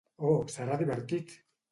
Oh, 0.29 0.37
serà 0.53 0.77
divertit! 0.83 1.35